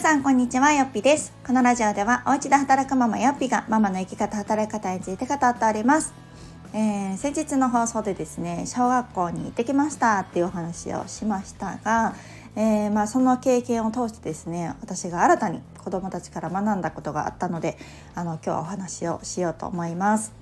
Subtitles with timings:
[0.00, 1.30] 皆さんこんにちはよっぴです。
[1.46, 6.14] このラジオではお家で働くママよっぴがママの生き方働き方について語っております、
[6.72, 12.14] えー、先日の放送でですね小学校に行ってきましたっていうお話をしましたが、
[12.56, 17.76] えー、まあ、その経験を通してですね私が新たに子どもたちから学んだことがあったので
[18.14, 20.32] あの今日はお話をしようと思います。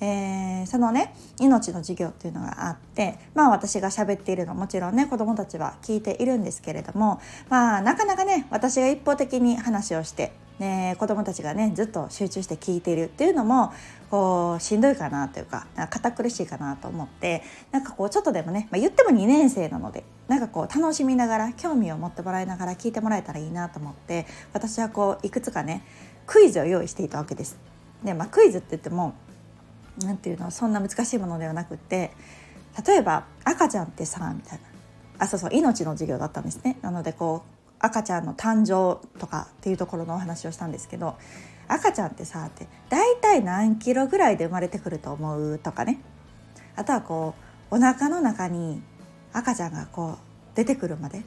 [0.00, 13.72] えー、そのね命の授業っていうのがあってまあ私が喋っているのもちろんね子どもたちは聞いているんですけれどもまあなかなかね私が一方的に話をしてね、子どもたちがねずっと集中して聞いているっていうのも
[14.10, 17.42] こうしんどいかなというか堅苦しいかなと思って
[17.72, 25.82] なんかこうちょっとでもね、まあ、言っても2年生なのでなんかこう楽しみながら興味を持ってもらいながら聞いてもらえたらいいなと思って私はこういくつかね
[26.26, 27.58] クイズを用意していたわけです。
[28.04, 29.14] でまあ、クイズって言っても
[30.04, 32.12] 何ていうのそんな難しいものではなくって
[32.86, 34.70] 例えば「赤ちゃんってさ」みたいな。
[35.20, 36.78] あそうそう命の授業だったんですね。
[36.80, 41.16] なのでこう赤ちゃんの誕生とかっていうところのお話をしたんですけど
[41.68, 46.00] 赤ちゃんってさって大体何キロぐらいで生まれてくると思うとかね。
[46.74, 47.34] あとはこ
[47.70, 48.82] うお腹の中に
[49.32, 51.22] 赤ちゃんがこう出てくるまで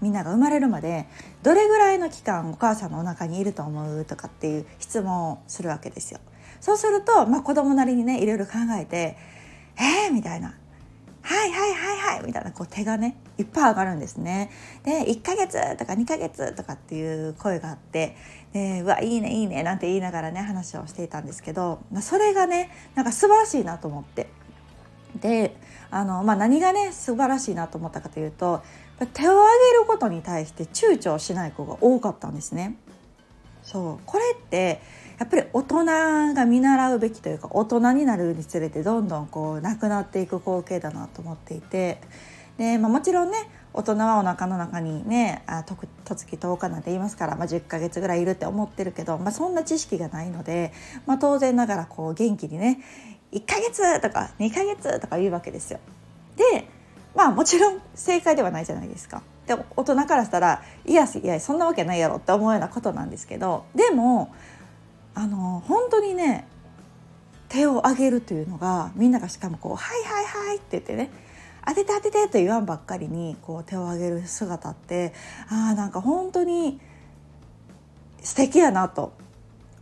[0.00, 1.06] みんなが生まれるまで
[1.42, 6.20] どれぐらいの期間お母さんのお腹にいると思うとかっていう質問をするわけですよ。
[6.60, 9.16] そうすると、まあ、子供なりにねいろいろ考えて
[9.78, 10.54] 「えー?」みたいな
[11.22, 14.50] 「はいはいはいはい」みたいなこう手がねいっぱい上がるんですね。
[14.84, 18.16] で1ヶ月とか2ヶ月とかっていう声があって
[18.52, 24.28] でうわいいねいいねなんて言いながらね話をしていたんですけどまあそれがねなんか素晴らしいなと思って。
[25.20, 25.56] で
[25.90, 28.62] あの、まあ、何がね素晴らしいなと思ったかというと
[29.12, 32.76] 手を挙げることに対して躊躇しない子が多かったんですね。
[33.62, 34.80] そうこれって
[35.20, 35.84] やっぱり大人
[36.34, 42.00] が見習うべきというか大人になるにつれてどんどんこうなくなっていく光景だなと思っていて
[42.56, 50.72] で、まあ、もちろんね大人はお腹の中にねあととつき10日なんて言いますから、まあ、10ヶ月ぐらいいるって思ってるけど、まあ、そんな知識がないので、
[51.04, 52.80] まあ、当然ながらこう元気にね
[53.32, 55.80] 1ヶ月とか2ヶ月とか言うわけですよ。
[56.36, 56.66] で
[57.14, 59.22] まあもちろん正解ではないじゃないですか。
[59.46, 64.32] で大人からしたらいやいやそんなわけないやろって思うようなことなんですけどでも
[65.14, 66.46] あの本当にね
[67.48, 71.10] 手を挙げるというのがみんながしかもこう「はいはいはい」って言ってね
[71.66, 75.12] 「当てて当てて」と言わんばっかりにこう手を挙げる姿って
[75.48, 76.80] あなんか本当に
[78.22, 79.12] 素敵やなと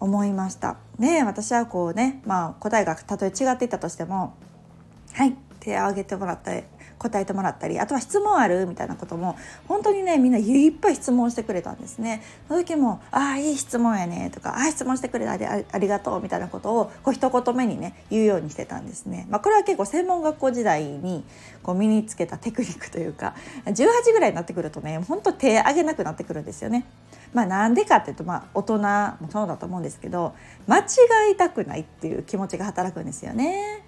[0.01, 0.77] 思いました。
[0.99, 4.35] で私はこうね、まあ、答えがたとえ違っていたとしても
[5.13, 6.69] 「はい手を挙げてもらって
[6.99, 9.37] 答えてもらったりあとは質問あるみたいなことも
[9.67, 12.23] 本当にねみんないっぱい質問してくれたんですね。
[12.49, 19.27] その時も「ああいい質問やね」とか「ああ質問してくれてありがとう」みたいなことをこう一言目にね言うようにしてたんですね。
[19.31, 21.25] まあ、これは結構専門学校時代に
[21.63, 23.35] こう身につけたテクニックというか
[23.67, 26.85] 18ぐらいになってくるとね本当手挙げなくなってくるんですよね。
[27.33, 30.35] まあ、なんでかっていうと、まあ、大人もそうだと思うんですけど
[30.67, 30.85] 間違
[31.33, 33.83] いたくないっていう気持ちが働くんですよね。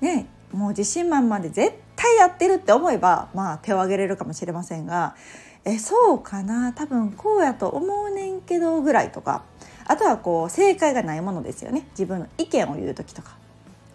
[0.00, 5.14] ねもう自信満々で絶対やってるって思えばまあ手を挙げれるかもしれませんが
[5.64, 9.44] えそうかな多分こうやと思うねんけどぐらいとか
[9.86, 11.86] あとはこう正解がないものですよね。
[11.90, 13.36] 自分の意見を言う時とか。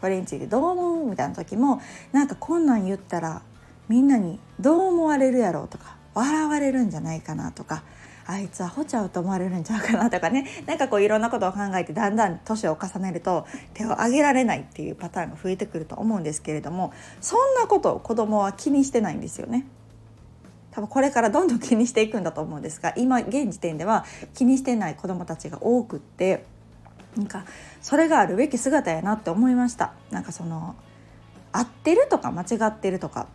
[0.02, 1.82] これについてどう思うみたいな時も
[2.12, 3.42] なんかこんなん言ったら
[3.90, 7.84] みんなにどう思われるやろうとか笑われるんじゃないかなとか
[8.30, 19.66] あいつはほちゃうと思われるんちゃうかなとかね なんかこういろんなことを考えてだんだん年を重ねると手を挙げられないっていうパターンが増えてくると思うんですけれどもそんなこと子供は気にしてないんですよね。
[20.72, 24.06] 多分これからどんどん気にしていくんだと思うんですが今現時点では
[24.36, 26.46] 気にしてない子どもたちが多くって
[27.16, 27.46] なんか
[27.82, 30.76] それがあるべき姿やなって思いましたなんかその
[31.52, 33.28] 合ってるとか間違ってるとか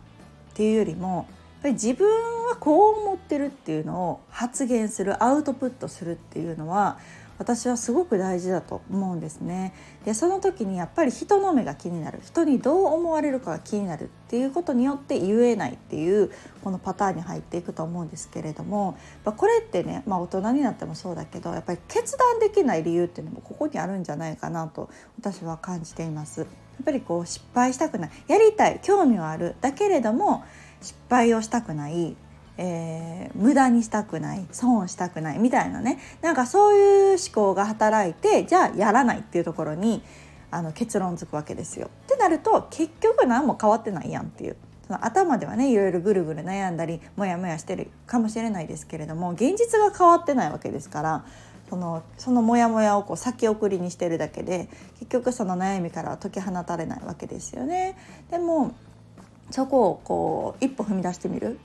[0.51, 1.27] っていうよりも
[1.63, 2.07] ぱり自分
[2.45, 6.99] はこう思ってるっていうのを発言するアウトプットするっていうのは
[7.39, 9.73] 私はすごく大事だと思うんですね。
[10.05, 16.31] でその時にやっぱり人の目が気になる人にどう思われるかが気になるっていうことによって言えないっていう
[16.63, 24.89] このパターンに入っていくと思うんですけれどもこれってね、まあ、大人になってもそうだけどやっぱり決断できない理由っていうのもここにあるんじゃないかなと
[25.19, 26.41] 私は感じています。
[26.41, 30.43] やっぱりこう失敗したくないやりたい興味はあるだけれども
[30.83, 32.15] 失敗をしたくない、
[32.57, 40.03] えー、無駄にしたくない損したくないみたいなねなんかそういう思考が働いてじゃあやらないっていうところに
[40.51, 41.89] あの結論づくわけですよ。
[42.03, 44.55] ってなると結局何も変わってないやんっていう。
[44.85, 51.25] その頭ではねいろいろぐるぐる悩んだりモヤモヤしてるかもしれないですけれども現実が変わってないわけですから
[51.69, 54.69] そのそのモヤモヤをこう先送りにしてるだけで
[54.99, 57.97] 結局その悩みからは解き放たれないわけですよね。
[58.29, 58.75] でも
[59.53, 61.59] そこをこう一歩踏み出してみる。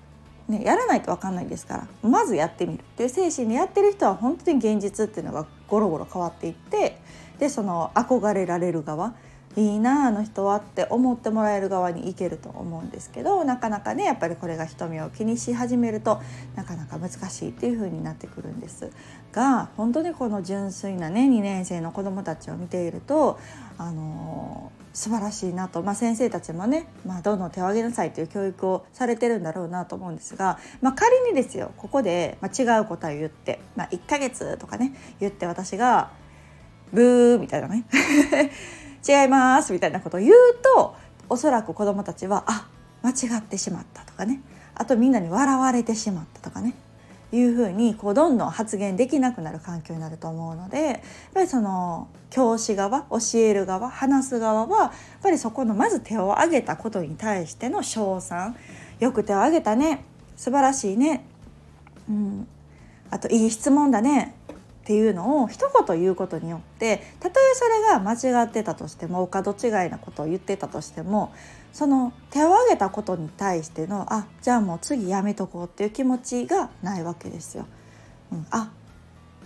[0.47, 1.89] ね、やらないと分かんないですから。
[2.03, 2.81] まずやってみる。
[2.81, 6.99] っていう精神でやってる人は本当に現実っていうのがゴロゴロ変わっていって
[7.39, 9.15] でその憧れられる側
[9.57, 16.21] いいなあの人はって思ってもらえる側に行けると思うんですけどなかなかねやっぱりこれが瞳を気にし始めると
[16.55, 18.91] なかなか難しいっていう風になってくるんです。
[19.33, 23.39] が本当にこの純粋なね2年生の子どもたちを見ていると
[23.79, 36.11] あの素晴らしいなと、まあ、先生たちもね、まあ、どんどん手を挙げなさいという教育をされてるんだろうなと思うんですが、まあ、仮にですよここで、ま、違う答えを言って、ま、1ヶ月とかね言って私が
[36.93, 37.85] 「ブー」みたいなね
[39.09, 40.35] 違いますみたいなことを言う
[40.75, 40.97] と
[41.29, 42.67] おそらく子どもたちはあ
[43.03, 44.41] 間違ってしまったとかね。
[44.75, 46.75] あとみんなに笑われてしまったとかね。
[47.31, 50.99] いうふうにこうどんどん発言できなくなる環境になると思うのでやっ
[51.35, 54.93] ぱりその教師側教える側話す側はやっ
[55.23, 58.57] ぱりそこのまず手を挙げたことに対しての称賛。
[59.01, 60.05] よく手を挙げたね。
[60.37, 61.25] 素晴らしいね、
[62.09, 62.49] うん、
[63.11, 64.35] あといい質問だね。
[64.51, 64.55] っ
[64.89, 71.31] ていうのを一言言うことによってたとえそれが間違ってたとしてもお門違いなことを言ってたとしても
[71.73, 77.67] その手を挙げたことに対してのあじゃあもう次やめとこうっていう気持ちがないわけですよ。
[78.33, 78.71] うん、あ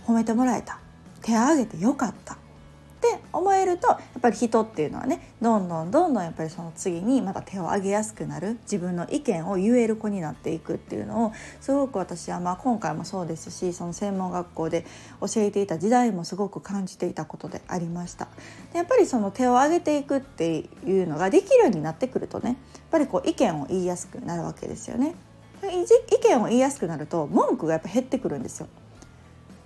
[0.05, 0.79] 褒めてもらえた。
[1.21, 2.37] 手を挙げてよかった。
[3.33, 14.85] 思えるとやっぱり人っていうのはねどんどんどんどんやっぱりその次にまた手を挙げやすくなる自分の意見を言える子になっていくっていうのをすごく私はまあ今回もそうですしその専門学校で
[15.19, 18.27] 教えていた時代もすごく感じていたことでありました。
[18.71, 22.57] でやっぱりその手を挙げていくっていうのができるようになってくるとねやっ
[22.91, 25.15] ぱりこう意見を言いやすくなるわけですよね。
[25.63, 28.67] 意見を言いやすくなると文句がやっぱ減ってくるんですよ。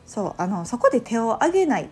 [0.06, 1.90] そうあのそこで手を挙げない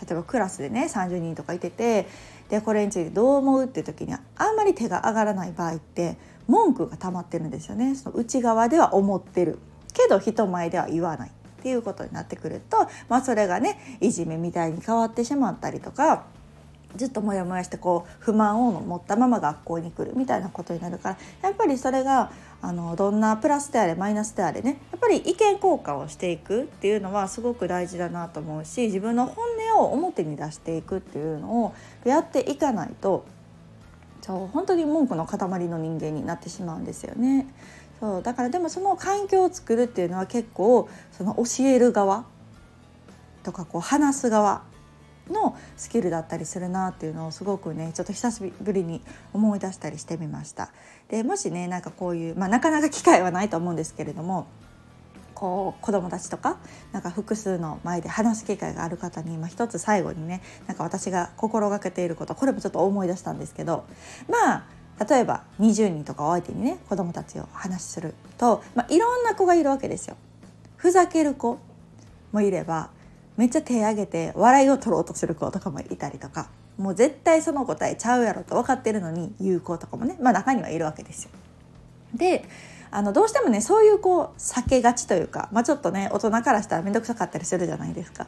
[0.00, 2.06] 例えばクラスでね30人とかいてて
[2.48, 6.16] でこれについてどう思うっていう時にあんまり手が上がらない場合って
[6.48, 7.94] 文句が溜まってるんですよね。
[7.94, 9.58] その内側では思ってる。
[9.92, 11.30] けど人前では言わない
[11.60, 16.24] っていうことになってくると、まあ、それがねいじめみたいに変わってしまったりとか
[16.96, 22.32] ずっとモヤモヤしてこう不満を持ったまま学校に来るみたいなことになるからやっぱりそれが
[22.62, 31.74] あのどんなプラスであれマイナスであれねやっぱり意見交換をしていくっていうのはすごく大事だなと思うし自分の本音を表に出していくっていうのを
[32.04, 33.24] やっていかないと
[34.22, 35.38] そう本当に文句の塊
[35.68, 37.46] の人間になってしまうんですよね。
[38.00, 42.24] そうだからでもその環境を作るっていうのは結構その教える側
[43.42, 44.62] とかこう話す側
[45.28, 49.02] のスキルだったりするなっていうのをすごくねちょっと久しぶりに
[49.32, 50.70] 思い出したりしてみました。
[51.08, 54.46] でもしねなんかこういう、まあ、なかなか機会はないと思うんですけれども
[55.40, 56.58] こう子どもたちとか
[56.92, 63.86] なんか複数の前で話す機会がある方に、まあ、一つ最後にねなんか私が心がけていることこれもちょっと思い出したんですけど
[64.28, 64.64] まあ
[65.02, 70.16] 例えば20人とかを相手にね子どもたちを話しすると、まあ、いろんな子がいるわけですよ。
[70.76, 71.58] ふざける子
[72.32, 72.90] もいれば
[73.38, 81.30] めっちゃ手挙げて笑いを取ろうとする子とかもいたりとかもう絶対その答えちゃうやろと分かってるのに言う子とかもね、まあ、中にはいるわけですよ。
[82.14, 82.44] で
[82.90, 88.26] あのどうしてもねそういうこう避けがちというか、まあ、ちょっとね大人からしたら面倒くさかったりするじゃないですか。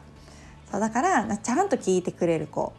[0.71, 2.73] そうだからちゃんと聞いてくれる子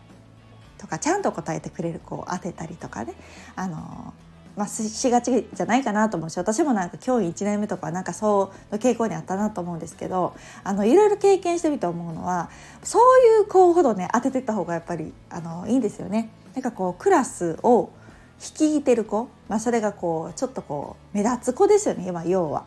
[0.78, 3.14] とかちゃんと答えてくれる子を当てたりとかね
[3.54, 4.12] あの
[4.56, 12.50] まあ、しがちじゃないかなと思うし私もなんか教員1年目とかなんかそうの傾向にあったなと思うんですけどあのいろいろ経験してみて思うのは
[12.84, 16.30] そういう子ほどね当ててった方がやっぱりあのいいんですよね。
[16.54, 17.90] なんかこうクラスを
[18.44, 22.64] 率いてる子、まあ、それがこうちょっとこう目立つ子ですよね今要は。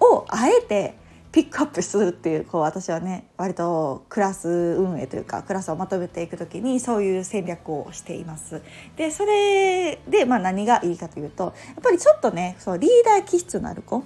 [0.00, 0.94] をあえて
[1.32, 8.62] ピックアップするっていうこう私はね割とクラス運営というかクラスをまとめていく時にそういう戦略をしています。
[8.96, 14.04] でそれで、まあ、何がいいかというとやっぱりちょっとねそうリーダー気質のある子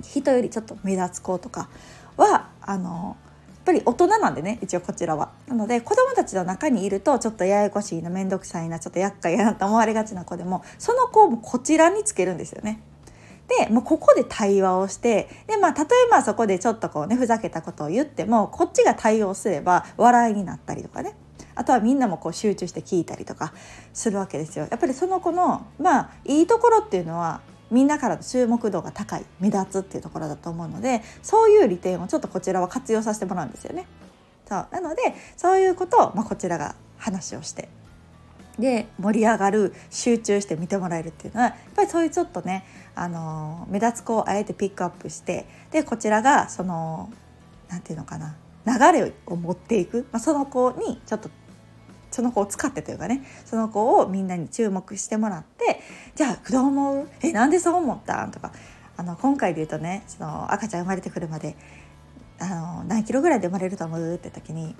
[0.00, 1.68] 人よりちょっと目立つ子とか
[2.16, 3.16] はあの
[3.64, 5.30] ぱり大人なんでね一応こちらは。
[5.46, 12.82] なので子どもたちの中にいるとちょっとややこしいな面倒くさいなちょっと厄介やなと思われがちな子でもその子をこちらにつけるんですよね。
[13.48, 21.16] でもうここで対話をしてで、まあ、例えばそこでちょっとこうねふざけたことを言ってもこっちが対応すれば笑いになったりとかね
[21.56, 23.52] あとはみんなもこう集中して聞いたりとか
[23.92, 24.68] するわけですよ。
[24.70, 27.40] やっぱりその子のまあいいところっていうのは
[27.70, 33.86] みんなからの注目度が高い目立つっていうところだと思うのでそういう利点をちょっとこちらは活用させてもらうんですよね。
[34.48, 35.02] そうなので
[35.36, 37.68] そういうことを、まあ、こちらが話をして
[38.58, 47.10] で盛り上がる集中して見てもらえるっていうのはやっぱりそういうちょっとねあの目立つ子をあえてピックアップしてでこちらがその
[47.68, 48.36] 何て言うのかな
[48.66, 51.30] 流れを持っていく、まあ、その子にちょっと
[52.10, 55.80] その子を使ってというかねその子をみんなに注目してもらって
[56.14, 58.24] じゃあどう思うえなんでそう思った？
[58.26, 58.52] んとか
[58.96, 61.56] あの今回で言うとねその赤ちゃん生まれてくるまで
[62.38, 64.14] あの何キロぐらいで生まれると思う？
[64.14, 64.74] って時に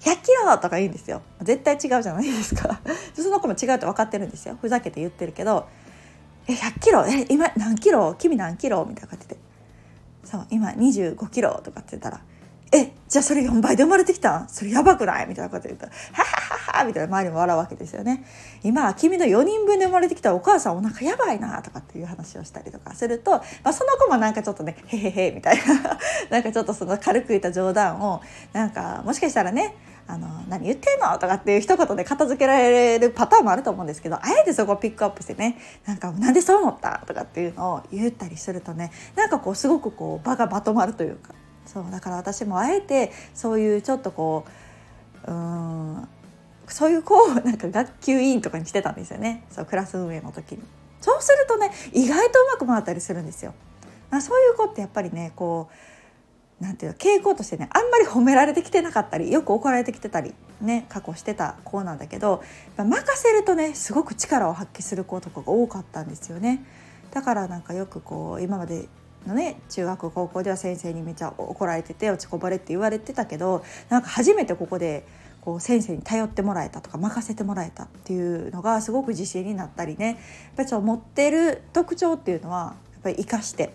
[0.00, 1.22] 100キロとか言うんですよ。
[1.42, 2.80] 絶対違うじゃないですか。
[3.14, 4.56] その子も違うって分かってるんですよ。
[4.60, 5.66] ふざけて言ってるけど
[6.46, 7.04] 「え100キロ？
[7.06, 8.14] え今何キロ？
[8.16, 9.36] 君何キロ?」みたいな感じで
[10.24, 12.20] 「そう今25キロ」とかって言ったら
[12.70, 14.40] 「えじゃあそれ4倍で生まれてきた？
[14.44, 15.86] んそれやばくない?」みたいなこと言った。
[15.86, 16.24] ら「はは
[16.72, 18.24] はは」みたいな周りも笑うわけですよね。
[18.62, 25.98] 今君の4人分で生まれてきたお母さんお腹やばいなとかっていう話をしたりとかすると、まあ、その子もなんかちょっとね「へへへ」みたいな。
[26.30, 28.20] なんかちょっとその軽く言った冗談を
[28.52, 29.74] なんかもしかしたらね
[30.06, 31.16] あの何言ってんの？
[31.18, 35.56] とかっていう一言で片付けられるパターンもあると思うんですけどあえてそこをピックアップしてね
[35.86, 37.02] なんかなんでそう思った？
[37.06, 41.32] とかっていうのを言ったりするとねなんかこうすごくこう場がまとまるというか。
[41.72, 44.46] そうだから私もあえてそういうちょっとこ
[45.26, 46.08] ううん
[46.66, 50.62] そういう子をなんか学級委員とかにしてたんですよねそうクラス運営の時に。
[51.00, 53.54] そうするとね意外とうまく回ったりするんですよ。
[54.20, 55.68] そういう子ってやっぱりねこ
[56.60, 62.42] うなんていう傾向としてねあんまり褒められてきてなかったりよく怒られてきてたりね過去してた子なんだけど
[62.76, 66.64] 任せるとねすごく力を発揮する子とかが多かったんですよね。
[67.12, 68.88] だからなんかよくこう今まで
[69.28, 75.06] のね中学高校では先生にめちゃ怒られてて落ちこぼれって言われてたけどなんか初めてここで
[75.40, 80.18] こう先生に頼ってもらえたとか任せてもらえたっていうのがすごく自信になったりね
[80.56, 83.72] やっぱり持ってる特徴っていうのはやっぱり生かして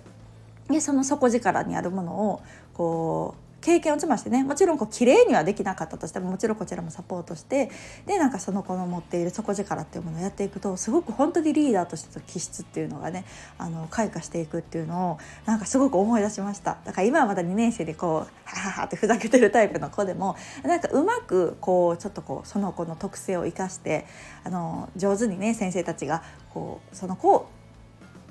[0.70, 2.42] でその底力にあるものを
[2.74, 7.72] こう経験を積ましてねもちろんこう綺麗にはできなかったとしてももちろんこちらもサポートして
[8.06, 13.24] でなんかその子の持っている底力っていうものをやっていくとすごく本当にリーダーとしての気質っていうのがね
[13.58, 16.78] あの開花していくっていうのをなんかすごく思い出しました。
[16.84, 24.06] だから今はまだ2年生でこうハハハってふざけてるタイプの子でもなんかうまくこうちょっとこうその子の特性を生かして
[24.44, 26.22] あの上手にね先生たちが
[26.54, 27.50] こうその子を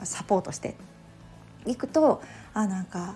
[0.05, 0.77] サポートして
[1.65, 2.21] いくと
[2.53, 3.15] あなんか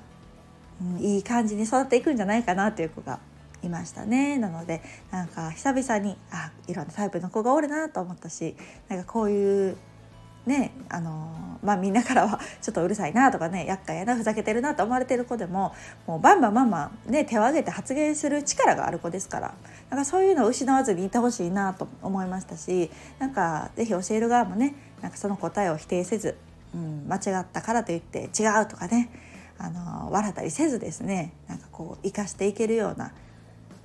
[1.01, 3.19] いい感じに育っていくんじゃないかなという子が
[3.63, 4.39] いましたね。
[4.39, 8.55] なのでなんか久々にあいろんなタイプの子がおるなと思ったし
[8.89, 9.77] なんかこういう
[10.47, 15.75] ねあのまあみんなからはちょっとうるさいなとかね厄介やなふざけてるなと思われてる子でも
[16.07, 19.55] もうバンバンバンバン、ね、手を挙げて発言する力がある子ですから
[19.91, 26.37] なんかそういうのを失わずにいてほしいなと思いましたしなんか是非教える側もねなんかその答えを否定せず、
[26.75, 29.11] うん、間違ったからといって違うとかね
[29.59, 33.13] あの笑ったりせずですねなんかこう生かしていけるような、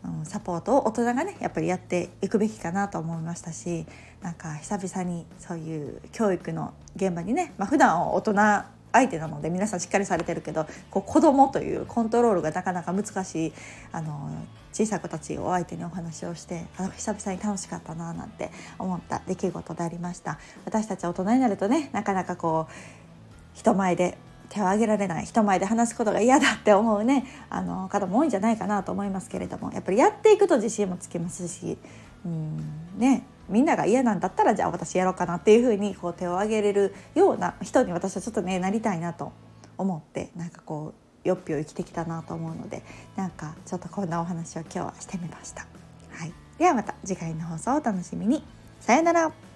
[0.04, 3.86] うん、サポートを大人がねやっぱりやっていくべきかなと思いましたし
[4.22, 8.34] なんか久々にそういう教育の現場にね、まあ、普段は大人
[8.94, 13.54] 相手なので皆さんしっかりされてるけどこう子供というコントロールがなかなか難しい
[13.92, 14.30] あの
[14.74, 20.40] 小さい子たちを相手にお話をしてあの久々に楽しかったななんて思った出来事でありました。
[20.66, 22.74] 私たち大人になるとねなかなかこう
[23.54, 24.18] 人前で
[24.52, 31.78] 手を挙げられない人前で話すことが嫌だって思うねあの方も多いんじゃないかなと思いますけれどもやっぱりやっていくと自信もつきますし
[32.26, 32.60] うん
[32.98, 39.32] ねみんなが嫌なんだったらじゃあ私やろうかなっていうふうにこう手を挙げれるような人に私はちょっとねなりたいなと
[39.78, 40.94] 思ってなんかこ
[41.26, 42.84] うよっぴを生きてきたなと思うので
[43.16, 45.66] なんかちょっとこんなお話を今日はしてみました。
[46.12, 48.44] はい、ではまた次回の放送をお楽しみに。
[48.80, 49.51] さよなら。